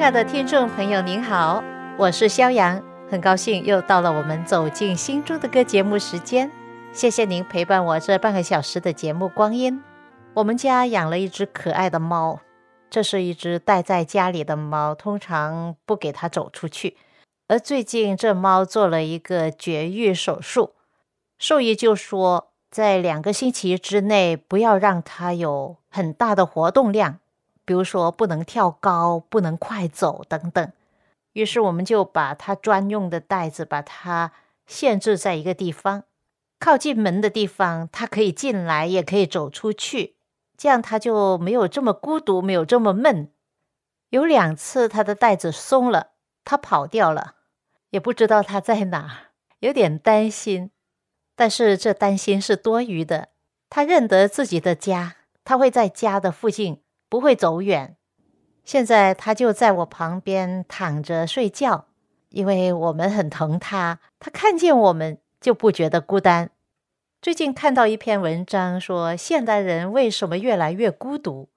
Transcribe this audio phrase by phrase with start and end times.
[0.00, 1.62] 亲爱的听众朋友，您好，
[1.98, 6.50] 我是肖阳，很高兴又到了我们走进心中的歌节目时间。
[6.90, 9.82] 谢谢您陪伴我这半个小时的节目光阴。
[10.32, 12.40] 我们家养了一只可爱的猫，
[12.88, 16.96] 这是一只待在家里的猫，通常不给它走出去。
[17.48, 20.72] 而最近这猫做了一个绝育手术，
[21.38, 27.18] 兽医就说在两个星期之内不要让它有很大的活动量。
[27.70, 30.72] 比如说不能跳高、不能快走等等，
[31.34, 34.32] 于是我们就把它专用的袋子把它
[34.66, 36.02] 限制在一个地方，
[36.58, 40.16] 靠近门的地方，它可以进来，也可以走出去，
[40.56, 43.30] 这样它就没有这么孤独，没有这么闷。
[44.08, 46.08] 有两次它的袋子松了，
[46.44, 47.36] 它跑掉了，
[47.90, 49.28] 也不知道它在哪，
[49.60, 50.72] 有点担心。
[51.36, 53.28] 但是这担心是多余的，
[53.68, 56.82] 它认得自己的家，它会在家的附近。
[57.10, 57.96] 不会走远。
[58.64, 61.86] 现在他就在我旁边躺着睡觉，
[62.28, 63.98] 因为我们很疼他。
[64.20, 66.50] 他看见我们就不觉得孤单。
[67.20, 71.48] 最近看到一篇文章说，现代人为什么越来越孤独？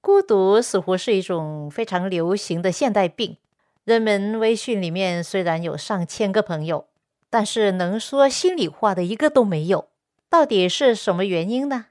[0.00, 3.38] 孤独似乎是一种非常流行的现代病。
[3.82, 6.86] 人们微信里面虽然有上千个朋友，
[7.28, 9.88] 但是能说心里话的一个都没有。
[10.30, 11.86] 到底是什么原因呢？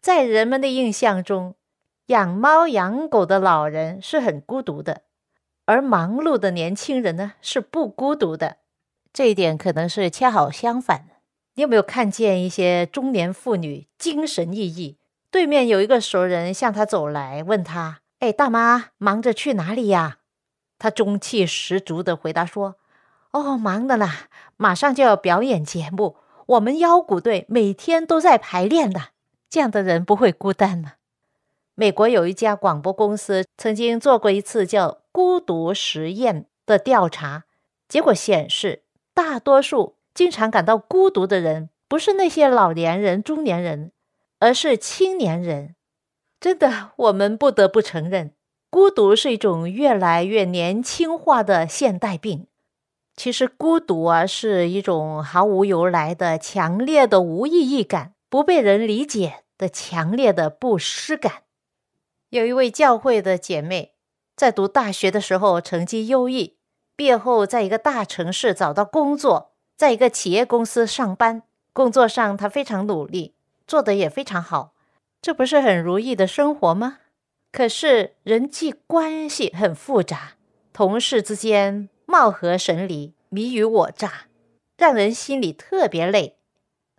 [0.00, 1.56] 在人们的印象中。
[2.12, 5.00] 养猫养狗的老人是很孤独的，
[5.64, 8.58] 而忙碌的年轻人呢是不孤独的。
[9.14, 11.06] 这一点可能是恰好相反。
[11.54, 14.96] 你有没有看见一些中年妇女精神奕奕？
[15.30, 20.18] 对面有一个熟人向她走来，问她：“哎，大妈，忙着去哪里呀？”
[20.78, 22.76] 她中气十足的回答说
[23.32, 24.28] ：“哦，忙的啦，
[24.58, 29.00] 马上就要表演节目，我们腰鼓队每天都在排练的。
[29.48, 30.92] 这样的人不会孤单吗？”
[31.74, 37.44] 美国有一家广播公司曾经做过一次叫“孤独实验”的调查，
[37.88, 38.82] 结果显示，
[39.14, 43.92] 大多数经常感到孤独的人，不是那些老年人、中年人，
[44.38, 45.74] 而是青年人。
[46.38, 48.34] 真的，我们不得不承认，
[48.68, 52.48] 孤独是一种越来越年轻化的现代病。
[53.16, 61.44] 其实，孤独啊，是一种毫无由来的强烈的无意义感，不被人理解的强烈的不适感。
[62.32, 63.92] 有一位教会的姐妹，
[64.34, 66.56] 在读大学的时候成绩优异，
[66.96, 71.42] 毕业后在一个大城市找到工作，在一个企业公司上班。
[71.74, 73.34] 工作上她非常努力，
[73.66, 74.72] 做得也非常好，
[75.20, 77.00] 这不是很如意的生活吗？
[77.52, 80.36] 可是人际关系很复杂，
[80.72, 84.28] 同事之间貌合神离，你与我诈，
[84.78, 86.38] 让人心里特别累。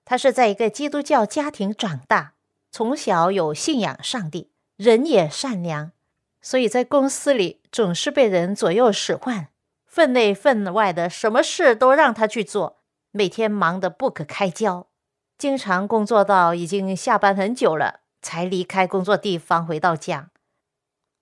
[0.05, 2.33] 她是在一个基督教家庭长大，
[2.69, 4.51] 从小有信仰上帝。
[4.75, 5.91] 人也善良，
[6.41, 9.49] 所以在公司里总是被人左右使唤，
[9.85, 14.87] 分内分外的什么事都让他去做，每天忙得不可开交，
[15.37, 20.31] 经常工作到已经下班很久了才离开工作地方回到家。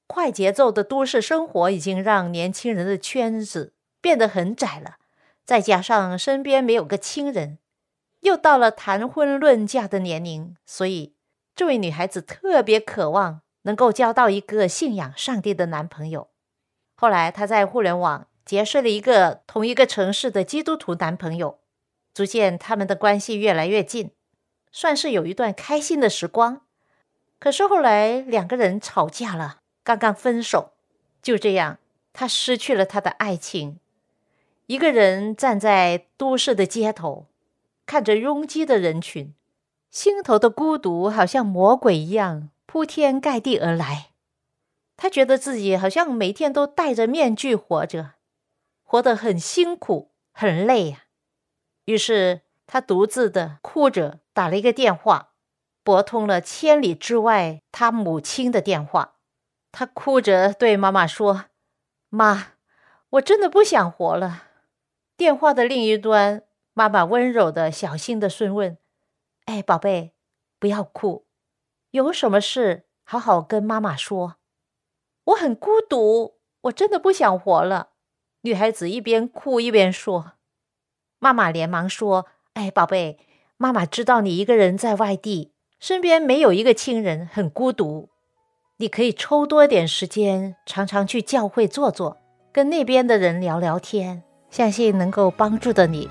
[0.07, 4.95] 快节奏的都市生活已经让年轻人的圈子变得很窄了，
[5.45, 7.59] 再加上身边没有个亲人，
[8.21, 11.15] 又到了谈婚论嫁的年龄，所以。
[11.55, 16.29] 这位女孩子特别渴望能够交到一个信仰上帝的男朋友。
[16.95, 21.59] 后来，她在互联网结识了一个同一个城市的基督徒男朋友，
[22.13, 24.11] 逐渐他们的关系越来越近，
[24.71, 26.61] 算是有一段开心的时光。
[27.39, 30.73] 可是后来两个人吵架了，刚刚分手，
[31.21, 31.79] 就这样，
[32.13, 33.79] 她失去了她的爱情，
[34.67, 37.25] 一个人站在都市的街头，
[37.85, 39.33] 看着拥挤的人群。
[39.91, 44.11] 心头的孤独好像魔鬼一样铺天盖地而来，
[44.95, 48.13] 他觉得自己好像每天都戴着面具活着，
[48.83, 51.03] 活得很辛苦、很累呀。
[51.83, 55.33] 于是他独自的哭着打了一个电话，
[55.83, 59.15] 拨通了千里之外他母亲的电话。
[59.73, 61.45] 他哭着对妈妈说
[62.07, 62.53] ：“妈，
[63.09, 64.47] 我真的不想活了。”
[65.17, 68.77] 电话的另一端，妈妈温柔的、小心的询问。
[69.51, 70.13] 哎，宝贝，
[70.59, 71.25] 不要哭，
[71.89, 74.37] 有什么事好好跟妈妈说。
[75.25, 77.89] 我很孤独，我真的不想活了。
[78.43, 80.35] 女孩子一边哭一边说。
[81.19, 83.19] 妈妈连忙说：“哎，宝贝，
[83.57, 85.51] 妈妈知道你一个人在外地，
[85.81, 88.07] 身边没有一个亲人，很孤独。
[88.77, 92.17] 你可以抽多点时间，常常去教会坐坐，
[92.53, 96.09] 跟那边的人聊聊天，相信能够帮助的你。”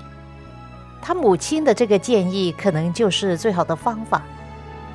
[1.01, 4.21] 他母亲的这个建议可能就是最好的方法，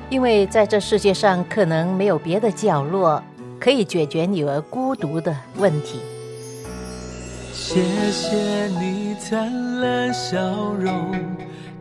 [0.09, 3.21] 因为在这世界上可能没有别的角落
[3.59, 5.99] 可以解决女儿孤独的问题。
[7.51, 7.81] 谢
[8.11, 10.37] 谢你灿烂笑
[10.79, 11.13] 容，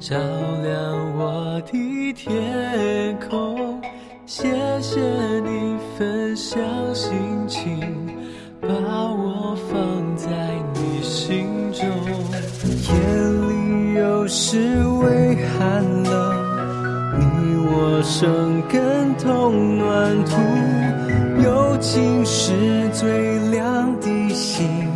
[0.00, 3.80] 照亮我的天空。
[4.26, 4.50] 谢
[4.80, 5.00] 谢
[5.44, 6.58] 你分享
[6.92, 7.14] 心
[7.46, 7.78] 情，
[8.60, 10.26] 把我放在
[14.26, 16.34] 不是为寒冷，
[17.16, 22.52] 你我生根同暖土，友情是
[22.92, 24.90] 最亮的星。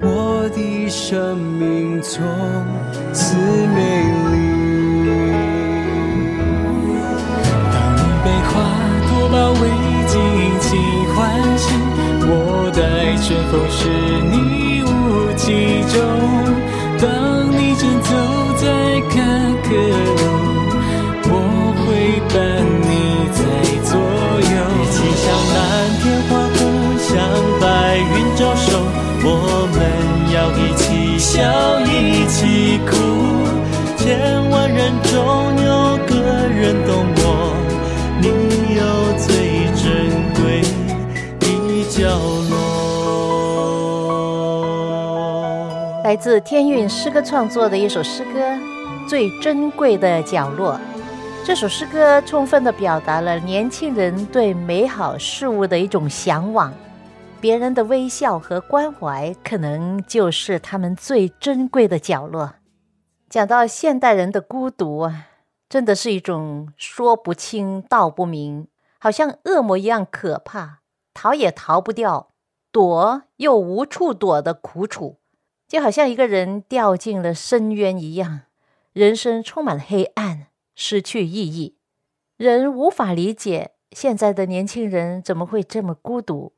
[0.00, 2.24] 我的生命从
[3.12, 4.02] 此美
[4.32, 4.45] 丽。
[46.26, 48.40] 自天韵诗歌创作的一首诗歌
[49.08, 50.74] 《最珍贵的角落》。
[51.44, 56.74] 这首诗歌充分的表达了年轻人对美好事物的一种向往。
[57.40, 62.54] 别人的微笑和关怀，可能就是他们最珍贵的角落。
[63.30, 65.28] 讲到现代人的孤独啊，
[65.68, 68.66] 真的是一种说不清道不明，
[68.98, 70.80] 好像恶魔一样可怕，
[71.14, 72.30] 逃也逃不掉，
[72.72, 75.18] 躲又无处躲的苦楚，
[75.68, 78.42] 就好像一个人掉进了深渊一样，
[78.92, 81.76] 人生充满了黑暗，失去意义。
[82.36, 86.52] 人无法理解现在的年轻人怎么会这么孤独。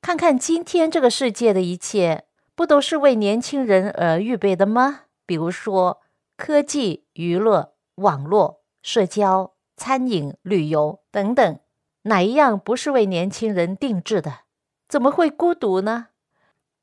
[0.00, 2.24] 看看今天这个世界的一切，
[2.54, 5.02] 不都是为年轻人而预备的吗？
[5.26, 6.02] 比如说
[6.36, 11.58] 科技、娱乐、网络、社交、餐饮、旅游等等，
[12.02, 14.40] 哪一样不是为年轻人定制的？
[14.88, 16.08] 怎么会孤独呢？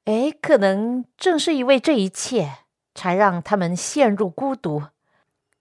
[0.06, 2.60] 哎，可能正是因为这一切，
[2.96, 4.84] 才让他们陷入孤独。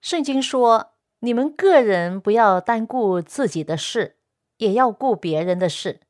[0.00, 4.16] 圣经说：“你们个人不要单顾自己的事，
[4.56, 6.00] 也要顾别人的事。”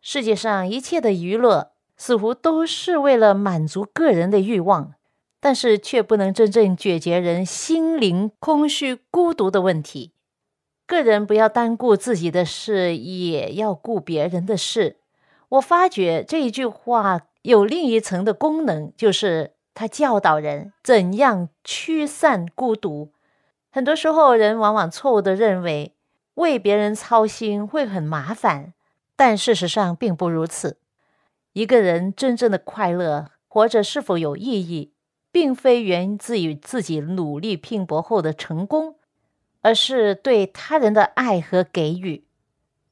[0.00, 4.94] 世界上一切的娱乐似乎都是为了满足个人的欲望，
[5.40, 10.12] 但是却不能真正解决人心灵空虚、孤独的问题。
[10.86, 14.98] 个人不要单顾自己的事，也要顾别人的事。
[15.50, 23.12] 我发觉这一句话有另一层的功能，就是它教导人怎样驱散孤独。
[23.70, 25.94] 很多时候，人往往错误的认为
[26.34, 28.74] 为别人操心会很麻烦。
[29.14, 30.78] 但事实上并不如此。
[31.52, 34.94] 一个人真正的快乐，活着是否有意义，
[35.30, 38.96] 并非源自于自己努力拼搏后的成功，
[39.60, 42.24] 而是对他人的爱和给予。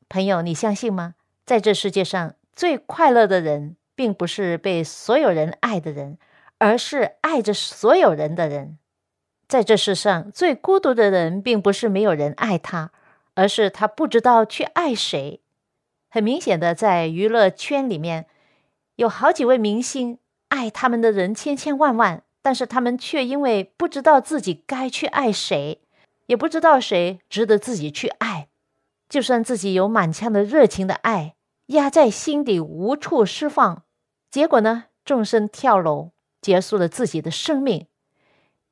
[0.08, 1.14] 朋友，你相信吗？
[1.44, 6.16] 在这世界上最快乐的人，并不是被所有人爱的人，
[6.56, 8.78] 而是爱着所有人的人。
[9.46, 12.92] 在这世上最孤独的人，并不是没有人爱他，
[13.34, 15.42] 而是他不知道去爱谁。
[16.08, 18.24] 很明显的，在娱乐圈里面，
[18.96, 20.16] 有好几位明星，
[20.48, 25.82] 爱他们的人千千万万，但是他们却因为不知道自己该去爱谁，
[26.24, 28.48] 也不知道谁值得自己去爱，
[29.10, 31.34] 就算自己有满腔的热情的爱，
[31.66, 33.82] 压在心底无处释放，
[34.30, 36.10] 结果呢，纵身跳楼，
[36.40, 37.86] 结束了自己的生命。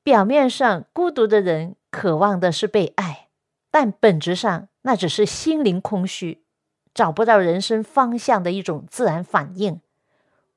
[0.02, 3.28] 表面上孤独的人渴望的是被爱，
[3.70, 6.42] 但本质上那只是心灵空虚。
[6.94, 9.80] 找不到人生方向的一种自然反应。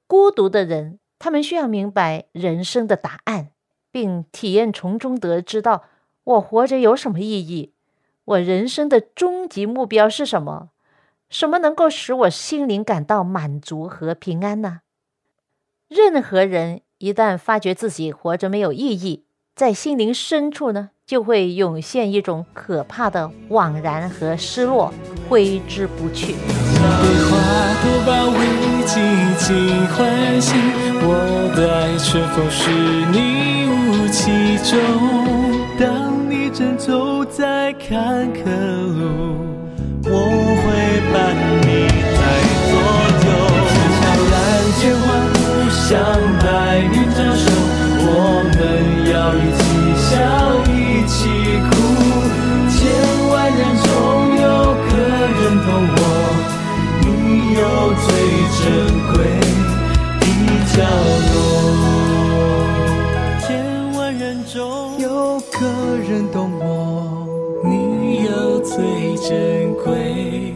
[0.08, 3.50] 孤独的人，他们需要明白人生的答案，
[3.92, 5.84] 并体验从中得知到
[6.24, 7.74] 我活着有什么意义，
[8.26, 10.70] 我人生的终极目标是什么，
[11.30, 14.82] 什么能够使我心灵感到满足和平安呢？
[15.94, 20.92] 任何人一旦发觉自己活着没有意义，在心灵深处呢？
[21.06, 24.94] 就会涌现一种可怕的惘然和失落，
[25.28, 26.36] 挥之不去。
[35.78, 39.36] 当你正走在坎坷路，
[40.06, 40.51] 我
[49.22, 49.62] 要一起
[49.98, 50.18] 笑，
[50.66, 51.30] 一起
[51.70, 51.72] 哭。
[52.72, 52.80] 千
[53.30, 53.86] 万人中
[54.42, 54.44] 有
[54.90, 54.92] 个
[55.38, 56.02] 人懂我，
[57.02, 57.06] 你
[57.54, 57.62] 有
[58.02, 58.04] 最
[58.58, 58.60] 珍
[59.14, 59.14] 贵
[60.20, 60.26] 的
[60.74, 60.76] 角
[61.30, 61.34] 落。
[63.42, 63.46] 千
[63.94, 64.58] 万人中
[64.98, 65.06] 有
[65.52, 65.54] 个
[66.10, 66.66] 人懂我，
[67.64, 67.72] 你
[68.26, 68.74] 有最
[69.18, 69.30] 珍
[69.84, 70.56] 贵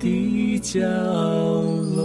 [0.00, 0.80] 的角
[1.94, 2.00] 落。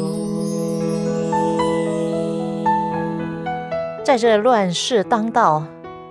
[4.03, 5.63] 在这乱世当道，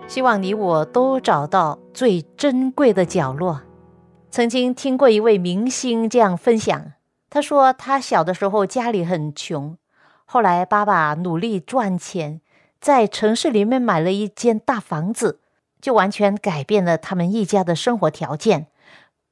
[0.06, 3.62] 希望你我都找到最珍贵的角落。
[4.30, 6.92] 曾经听过一位明星这样分享，
[7.30, 9.76] 他说他小的时候家里很穷，
[10.24, 12.40] 后来爸爸努力赚钱，
[12.80, 15.40] 在城市里面买了一间大房子，
[15.80, 18.68] 就完全改变了他们一家的生活条件。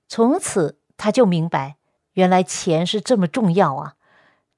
[0.09, 1.77] 从此他就明白，
[2.15, 3.95] 原来钱是这么重要啊！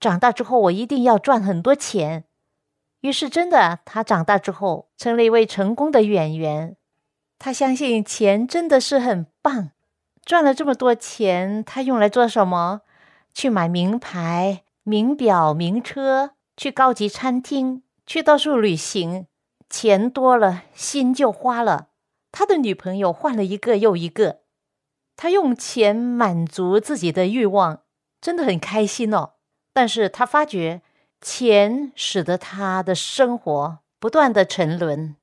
[0.00, 2.25] 长大之后我一定要赚很多钱。
[3.04, 6.78] 于是，真的，他长大之后成了一位成功的演员。
[7.38, 9.73] 他相信钱真的是很棒，
[10.25, 12.80] 赚了这么多钱，他用来做什么？
[13.34, 19.26] 去买名牌、名表、名车，去高级餐厅，去到处旅行。
[19.68, 21.88] 钱多了，心就花了。
[22.32, 24.38] 他的女朋友换了一个又一个，
[25.14, 27.82] 他用钱满足自己的欲望，
[28.23, 29.34] 真的很开心哦。
[29.75, 30.80] 但是他发觉。
[31.25, 35.16] 钱使得他的生活不断的沉沦。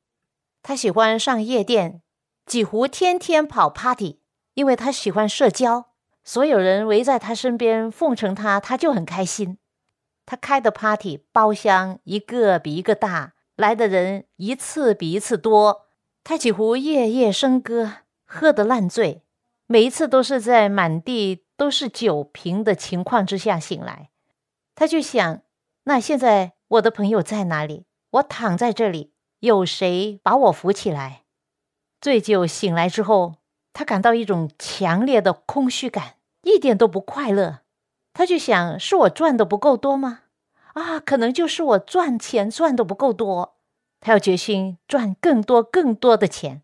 [0.64, 2.02] 他喜欢上夜店，
[2.48, 4.20] 几乎天天跑 party，
[4.56, 5.92] 因为他喜欢社交。
[6.24, 9.60] 所有人围在他身边奉承他，他就很开心。
[10.26, 15.86] 他开的 party 包厢一个比一个大，来的人一次比一次多。
[16.24, 19.22] 他几乎夜夜笙歌，喝得烂醉，
[19.68, 24.10] 每一次都是在满地都是酒瓶的情况之下醒来。
[24.74, 25.44] 他就想。
[25.84, 27.86] 那现在我的朋友在哪里？
[28.12, 31.24] 我躺在这里，有谁把我扶起来？
[32.00, 33.36] 醉酒醒来之后，
[33.74, 37.62] 他感到一种强烈的空虚感，一点都不快乐。
[38.14, 40.22] 他就想：是我赚的不够多吗？
[40.74, 43.58] 啊，可能就是我赚钱赚的不够多。
[44.00, 46.62] 他要决心赚更多更多的钱。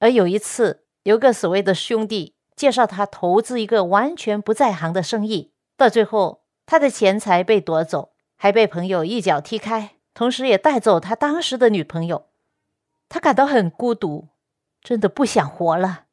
[0.00, 8.12] 而有一次，有个所谓的兄弟介绍他投资一个完全不在行的生意，到最后他的钱财被夺走。
[8.40, 12.26] 还被朋友一脚踢开，同时也带走他当时的女朋友。
[13.08, 14.28] 他感到很孤独，
[14.80, 16.04] 真的不想活了。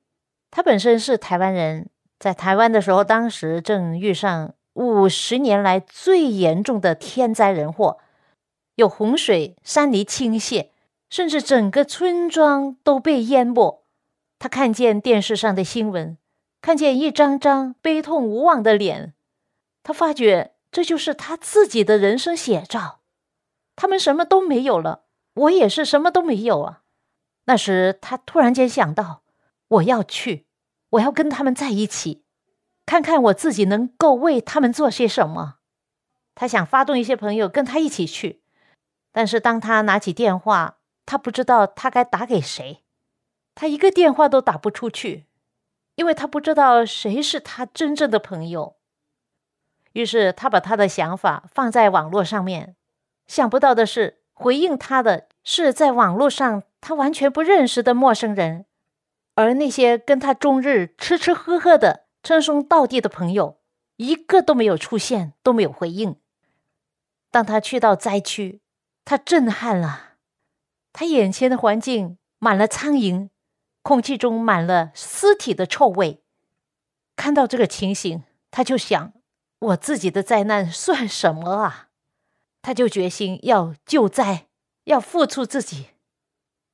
[0.49, 7.99] 他本身是台湾人，在台湾的时候，当时正遇上五十年来最严重的天灾人祸，
[8.73, 10.69] 有洪水、山泥倾泻，
[11.09, 13.83] 甚至整个村庄都被淹没。
[14.39, 16.17] 他看见电视上的新闻，
[16.59, 19.13] 看见一张张悲痛无望的脸，
[19.83, 20.54] 他发觉。
[20.75, 22.99] 这就是他自己的人生写照。
[23.77, 26.81] 他们什么都没有了，我也是什么都没有啊。
[27.45, 29.23] 那时他突然间想到，
[29.69, 30.47] 我要去，
[30.89, 32.25] 我要跟他们在一起，
[32.85, 35.59] 看看我自己能够为他们做些什么。
[36.33, 38.41] 他想发动一些朋友跟他一起去，
[39.13, 42.83] 但是当他拿起电话，他不知道他该打给谁，
[43.53, 45.27] 他一个电话都打不出去，
[45.95, 48.75] 因为他不知道谁是他真正的朋友。
[49.95, 52.75] 于是他把他的想法放在网络上面，
[53.27, 58.65] 想不到的是，回应他的是在网络上他完全不认识的陌生人，
[59.35, 63.61] 而那些跟他终日吃吃喝喝的称兄道弟的朋友，
[63.95, 66.17] 一个都没有出现，都没有回应。
[67.31, 68.59] 当他去到灾区，
[69.05, 70.15] 他震撼了，
[70.91, 73.29] 他眼前的环境满了苍蝇，
[73.81, 76.21] 空气中满了尸体的臭味。
[77.15, 79.13] 看到这个情形，他就想。
[79.65, 81.89] 我自己的灾难算什么啊？
[82.61, 84.47] 他就决心要救灾，
[84.85, 85.89] 要付出自己。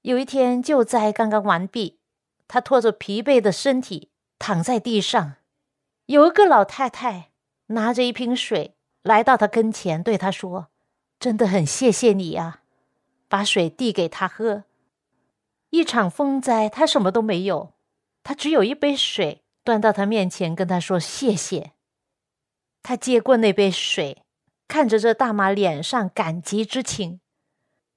[0.03, 2.00] 有一天救灾刚刚完毕，
[2.48, 5.36] 他拖着疲惫的身体躺在地上，
[6.05, 7.31] 有一个老太太
[7.67, 10.67] 拿着一瓶水来到他跟前，对他说
[11.19, 12.62] ：“真的很谢谢你啊！”
[13.29, 14.63] 把水递给他喝。
[15.69, 17.74] 一场风灾，他什么都没有，
[18.24, 21.71] 他只有一杯水，端到他面前，跟他说：“谢谢。”
[22.83, 24.23] 他接过那杯水，
[24.67, 27.19] 看着这大妈脸上感激之情，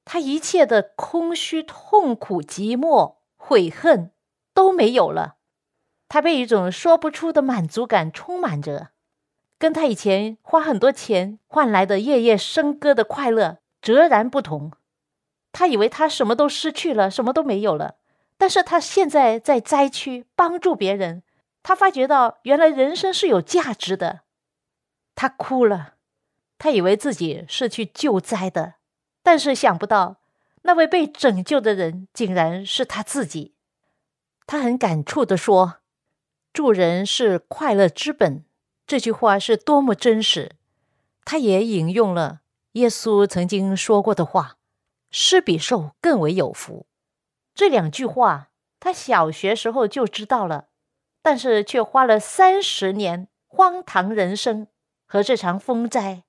[0.04, 4.10] 他一切的空虚、痛苦、寂寞、悔恨
[4.52, 5.36] 都没有了。
[6.08, 8.90] 他被一种说不出的满足感充满着，
[9.58, 14.72] 跟他以前花很多钱换来的夜夜笙歌的快乐截然不同。
[15.50, 17.94] 他以为他什么都失去了，什么都没有了。
[18.36, 21.22] 但是他现在在灾区帮助别人，
[21.62, 24.23] 他发觉到原来人生是有价值的。
[25.14, 25.94] 他哭了，
[26.58, 28.74] 他以为自己是去救灾的，
[29.22, 30.16] 但是想不到
[30.62, 33.54] 那位被拯救的人竟然是他自己。
[34.46, 35.78] 他很感触的说
[36.52, 38.44] ：“助人是快乐之本。”
[38.86, 40.56] 这句话是多么真实。
[41.24, 42.40] 他也引用了
[42.72, 44.58] 耶稣曾经说过的话
[45.10, 46.86] ：“施比受更为有福。”
[47.54, 50.68] 这两句话，他小学时候就知道了，
[51.22, 54.66] 但是却花了三十年荒唐人生
[55.14, 56.24] 和这场风灾，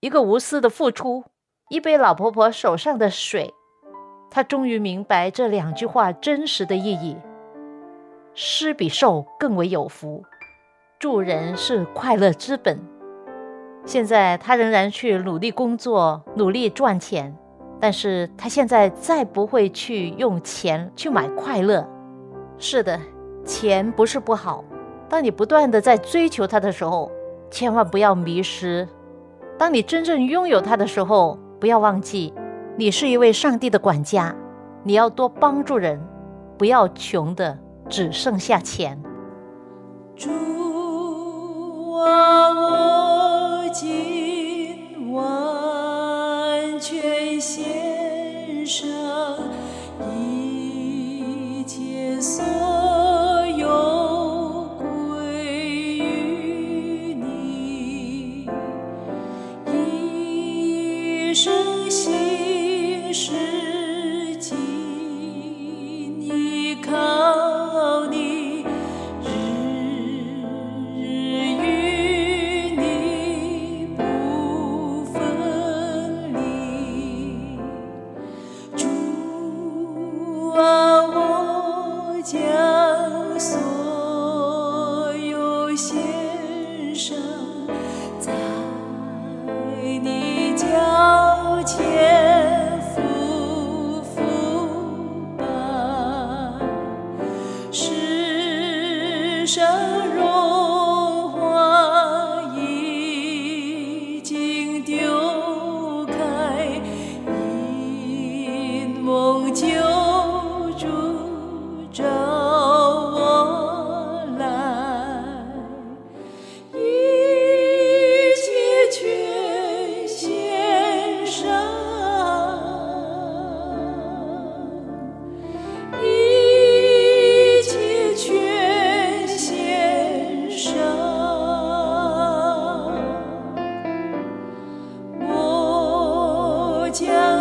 [0.00, 1.22] 一个无私的付出，
[1.68, 3.54] 一杯老婆婆手上的水，
[4.28, 7.16] 他终于明白这两句话真实的意义：
[8.34, 10.24] 施比受更为有福，
[10.98, 12.76] 助人是快乐之本。
[13.86, 17.32] 现在他仍然去努力工作，努力赚钱。
[17.80, 21.88] 但是他现在再不会去用钱去买快乐。
[22.58, 23.00] 是的，
[23.44, 24.64] 钱不是不好。
[25.08, 27.08] 当你不断的在追求它的时候，
[27.50, 28.88] 千万不要迷失。
[29.58, 32.32] 当你真正拥有它的时候，不要忘记，
[32.76, 34.34] 你是一位上帝的管家。
[34.82, 36.00] 你要多帮助人，
[36.58, 37.58] 不要穷的
[37.88, 39.02] 只剩下钱。
[40.16, 40.30] 主
[42.00, 45.54] 啊，我今晚。
[47.40, 48.86] 献上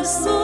[0.03, 0.42] 我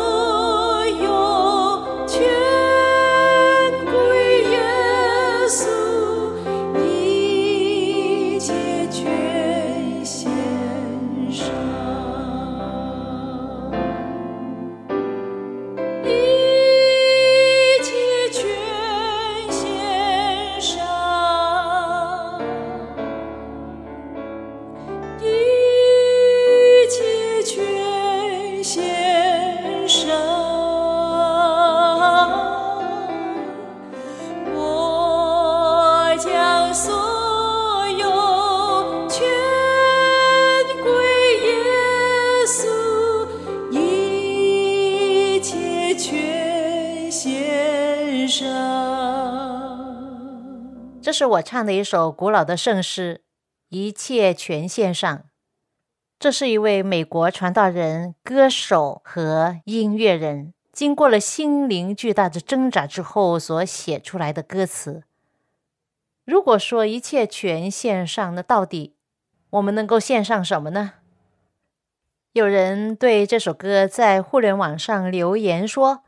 [48.28, 48.48] 上。
[51.02, 53.22] 这是我唱的一首古老的圣诗，
[53.70, 55.18] 《一切全献上》。
[56.20, 65.04] 这是一位美国传道人、歌手和音乐人，经过了心灵巨大的挣扎之后所写出来的歌词。
[66.26, 68.96] 如果说一切全献上，那到底
[69.52, 70.96] 我们能够献上什么呢？
[72.34, 76.04] 有人对这首歌在互联网上留言说：“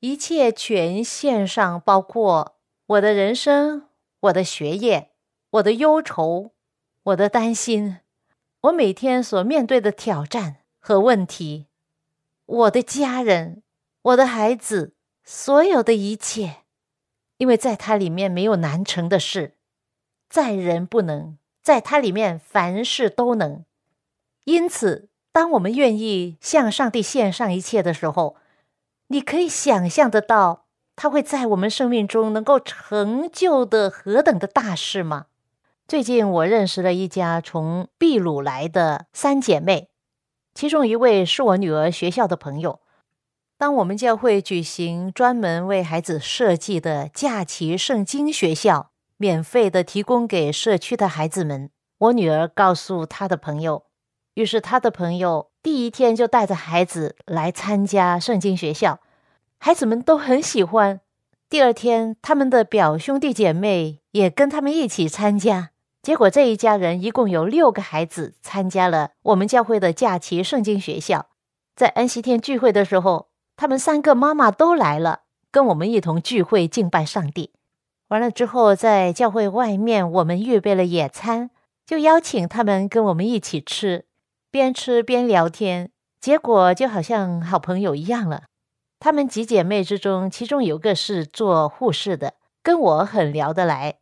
[0.00, 2.56] 一切全献上，包括
[2.86, 3.88] 我的人生、
[4.20, 5.10] 我的学业、
[5.50, 6.52] 我的忧愁、
[7.02, 7.98] 我的担心，
[8.60, 11.66] 我每天所面对的挑战和问题，
[12.46, 13.62] 我的家人、
[14.02, 16.58] 我的孩子，所有的一切，
[17.38, 19.56] 因为在它里面没有难成的事，
[20.28, 23.64] 在人不能，在它里面凡事都能。
[24.44, 28.36] 因此，当我们愿意向上帝献上一切的时候，
[29.08, 35.26] 你可以想象得到，他会在我们生命中能够成就的何等的大事吗？
[35.86, 39.88] 最近我认识了一家从秘鲁来的三姐妹，
[40.54, 42.80] 其中一位是我女儿学校的朋友。
[43.56, 53.86] 当我们教会举行专门为孩子设计的假期圣经学校，免费的提供给社区的孩子们，我女儿告诉她的朋友，
[54.34, 59.00] 于是她的朋友第一天就带着孩子来参加圣经学校，
[59.58, 61.00] 孩子们都很喜欢。
[61.50, 65.70] 第二天，他们的表兄弟姐妹也跟他们一起参加，
[66.02, 71.26] 结果这一家人一共有六个孩子参加了我们教会的假期圣经学校，
[71.74, 73.28] 在安息天聚会的时候。
[73.60, 77.50] 他们三个妈妈都来了，跟我们一同聚会敬拜上帝。
[78.06, 81.50] 完了之后，在教会外面，我们预备了野餐，
[81.84, 84.04] 就邀请他们跟我们一起吃，
[84.50, 88.44] 边吃边聊天，结果就好像好朋友一样了。
[88.98, 93.96] 她们几姐妹之中，其中有个是做护士的，跟我很聊得来。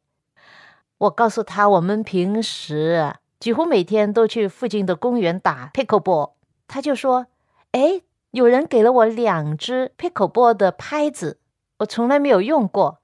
[0.98, 6.32] 我告诉她，我们平时几乎每天都去附近的公园打 pickleball，
[6.66, 7.26] 她就说
[7.72, 11.40] ：“哎。”有人给了我两只 pickleball 的拍子，
[11.78, 12.98] 我从来没有用过。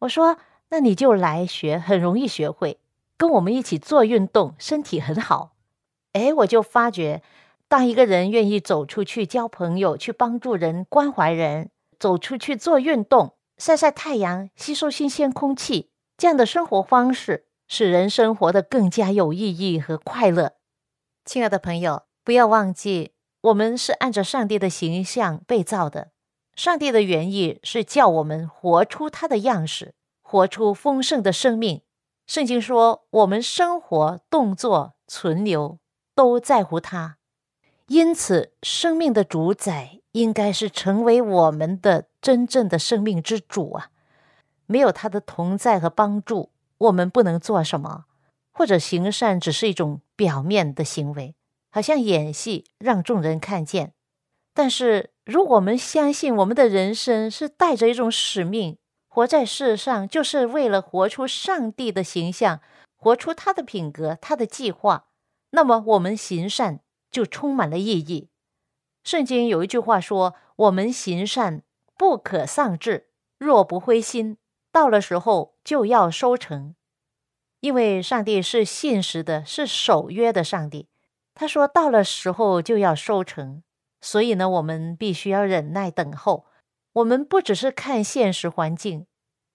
[0.00, 0.36] 我说
[0.70, 2.78] ：“那你就来学，很容易学会。
[3.16, 5.54] 跟我们一起做运动，身体很好。”
[6.16, 7.22] 哎，我就发觉，
[7.68, 20.52] 当一个人愿意走出去交朋友，去帮助人、关怀人，走出去做运动、晒晒太阳、吸收新鲜空气，这样的生活方式，使人生活得更加有意义和快乐。
[21.26, 23.12] 亲爱的朋友，不要忘记。
[23.42, 26.12] 我们是按照上帝的形象被造的，
[26.54, 31.82] 上帝的原意是叫我们活出他的样式，活出丰盛的生命。
[32.26, 35.78] 圣经说，我们生活、动作、存留
[36.16, 37.18] 都在乎他，
[37.88, 43.90] 因此，生命的主宰应该是成为我们的真正的生命之主啊！
[44.64, 48.06] 没有他的同在和帮助，我们不能做什么，
[48.50, 51.34] 或者行善只是一种表面的行为。
[51.70, 53.92] 好像演戏让众人看见，
[54.54, 62.60] 但是如果我们相信我们的人生是带着一种使命，活在世上就是为了活出上帝的形象，
[62.96, 65.04] 活出他的品格、他的计划，
[65.50, 66.80] 那么我们行善
[67.10, 68.28] 就充满了意义。
[69.04, 71.62] 圣经有一句话说：“我们行善
[71.96, 74.38] 不可丧志，若不灰心，
[74.72, 76.74] 到了时候就要收成。”
[77.60, 80.88] 因为上帝是信实的，是守约的上帝。
[81.34, 83.62] 他说：“到了时候就要收成，
[84.00, 86.46] 所以呢，我们必须要忍耐等候。
[86.94, 89.06] 我们不只是看现实环境，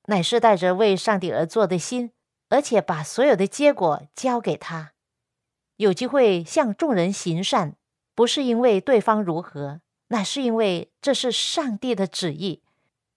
[0.06, 2.12] 乃是带着为上帝而做的心，
[2.50, 4.94] 而且把所有的结果交给他。
[5.82, 7.76] 有机会向众人行善，
[8.14, 12.62] 不是因为对方如何，乃是因为这是上帝的旨意。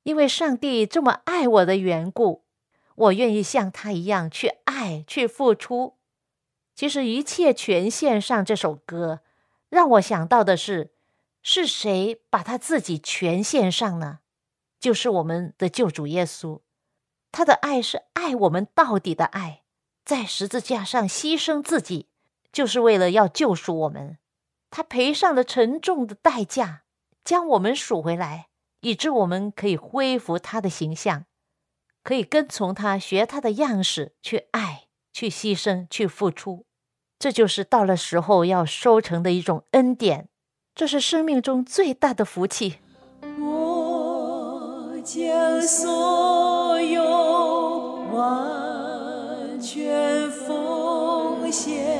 [0.04, 2.44] 因为上帝这么爱我的缘故，
[2.94, 5.98] 我愿意像他一样去爱，去付出。”
[6.74, 9.20] 其实一切全献上这首歌，
[9.68, 10.92] 让我想到的是，
[11.42, 14.20] 是谁把他自己全献上呢？
[14.80, 16.60] 就是我们的救主耶稣，
[17.30, 19.64] 他的爱是爱我们到底的爱，
[20.02, 22.08] 在十字架上牺牲自己，
[22.54, 24.16] 就是为了要救赎我们。
[24.70, 26.84] 他赔上了沉重的代价，
[27.22, 28.46] 将我们赎回来，
[28.80, 31.26] 以致我们可以恢复他的形象，
[32.02, 34.84] 可以跟从他，学他的样式去爱。
[35.16, 36.66] 去牺牲，去付出，
[37.20, 40.28] 这就是到了时候要收成的一种恩典，
[40.74, 42.78] 这是生命中最大的福气。
[43.38, 47.04] 我将所有
[48.12, 51.93] 完全奉献，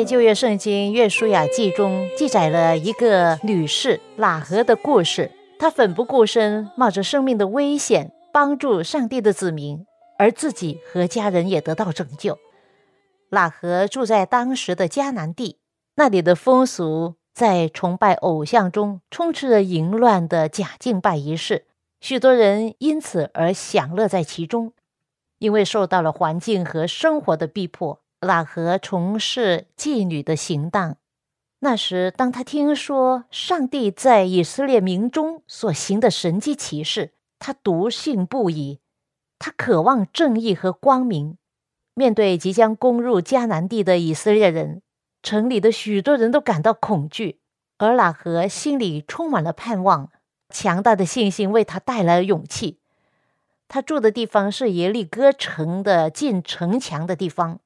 [0.00, 5.30] 在旧约圣经约书亚记中记载了一个女士喇合的故事。
[5.58, 9.84] 她奋不顾身，冒着生命的危险，帮助上帝的子民，
[10.18, 12.38] 而自己和家人也得到拯救。
[13.30, 15.58] 喇合住在当时的迦南地，
[15.96, 21.66] 那里的风俗在崇拜偶像中充斥着淫乱的假敬拜仪式，
[22.00, 24.72] 许多人因此而享乐在其中。
[25.40, 30.96] 因为受到了环境和生活的逼迫，喇合从事妓女的行当。
[31.60, 38.80] 那时，当他听说上帝在以色列民中所行的神迹奇事，他笃信不疑。
[39.38, 41.38] 他渴望正义和光明。
[41.94, 44.82] 面对即将攻入迦南地的以色列人，
[45.22, 47.40] 城里的许多人都感到恐惧，
[47.78, 50.10] 而喇合心里充满了盼望。
[50.48, 52.78] 强大的信心为他带来了勇气。
[53.68, 57.60] 他住的地方是耶利哥城的近城墙的地方。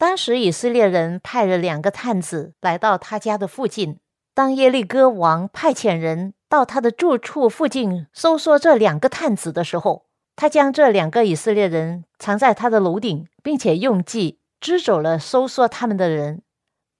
[0.00, 3.98] 当时以色列人派了两个探子来到他家的附近。
[4.32, 16.40] 当耶利哥王派遣人到他的住处附近搜索这两个探子的时候，他将这两个以色列人藏在他的楼顶，并且用计支走了搜索他们的人。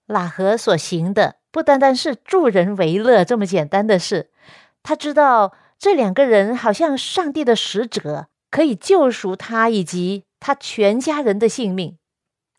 [0.06, 4.28] 喇合所行的不单单是助人为乐这么简单的事，
[4.82, 11.96] 他知道这两个人好像上帝的使者，可以救赎他以及他全家人的性命。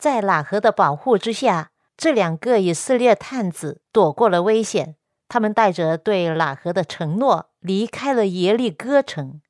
[0.02, 4.96] 在喇合的保护之下，这两个以色列探子躲过了危险。
[5.30, 9.42] 他们带着对喇合的承诺，离开了耶利哥城。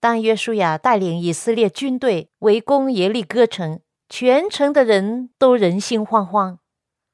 [0.00, 6.56] 当约书亚带领以色列军队围攻耶利哥城，全城的人都人心惶惶，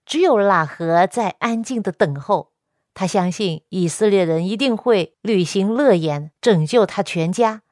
[0.07, 2.53] 只有喇合在安静的等候。
[2.95, 7.63] 他相信以色列人一定会履行诺言，拯救他全家。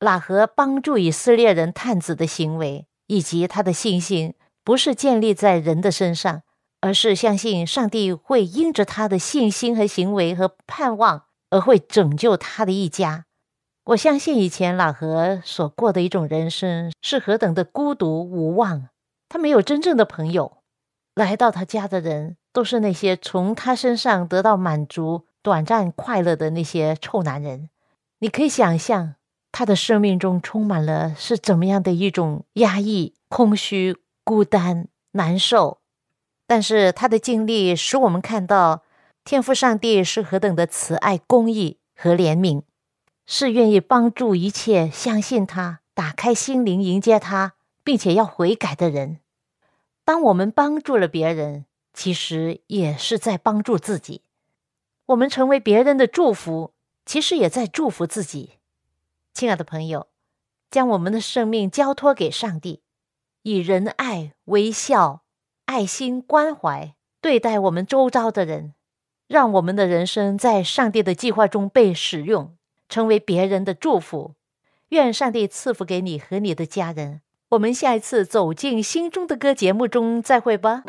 [0.00, 4.34] 喇合帮助以色列人探子的行为以及他的信心，
[4.66, 6.42] 不是建立在人的身上，
[6.80, 13.26] 而是相信上帝会因着他的信心和行为和盼望而会拯救他的一家。
[13.84, 18.88] 我相信以前老何所过的一种人生是何等的孤独无望。
[19.28, 20.58] 他没有真正的朋友，
[21.14, 27.70] 来到他家的人都是那些从他身上得到满足、短暂快乐的那些臭男人。
[28.18, 29.14] 你可以想象
[29.52, 33.96] 他的生命中充满了是怎么样的一种压抑、空虚、
[34.26, 35.78] 孤单、难受。
[36.48, 38.82] 但是他的经历使我们看到
[39.24, 42.64] 天父上帝是何等的慈爱、公义和怜悯。
[43.28, 49.18] 是愿意帮助一切相信他、打开心灵迎接他，并且要悔改的人。
[50.04, 54.22] 当我们帮助了别人，其实也是在帮助自己。
[55.06, 56.72] 我们成为别人的祝福，
[57.04, 58.58] 其实也在祝福自己。
[59.34, 60.06] 亲爱的朋友，
[60.70, 62.82] 将我们的生命交托给上帝，
[63.46, 65.22] 以仁爱、微笑、
[65.66, 68.74] 爱心、关怀对待我们周遭的人，
[69.28, 72.56] 让我们的人生在上帝的计划中被使用。
[72.88, 74.34] 成为别人的祝福，
[74.88, 77.20] 愿上帝赐福给你和你的家人。
[77.50, 80.82] 我们下一次走进心中的歌节目中再会吧。